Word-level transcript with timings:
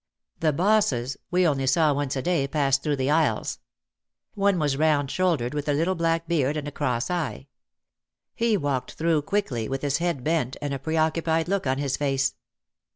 The 0.39 0.51
"bosses" 0.51 1.15
we 1.29 1.45
only 1.47 1.67
saw 1.67 1.93
once 1.93 2.15
a 2.15 2.23
day 2.23 2.47
pass 2.47 2.79
through 2.79 2.95
the 2.95 3.11
aisles. 3.11 3.59
One 4.33 4.57
was 4.57 4.75
round 4.75 5.11
shouldered 5.11 5.53
with 5.53 5.69
a 5.69 5.73
little 5.75 5.93
black 5.93 6.27
beard 6.27 6.57
and 6.57 6.67
a 6.67 6.71
cross 6.71 7.11
eye. 7.11 7.49
He 8.33 8.57
walked 8.57 8.93
through 8.93 9.21
quickly 9.21 9.69
with 9.69 9.83
his 9.83 9.99
head 9.99 10.23
bent 10.23 10.57
and 10.59 10.73
a 10.73 10.79
preoccupied 10.79 11.47
look 11.47 11.67
on 11.67 11.77
his 11.77 11.97
face. 11.97 12.33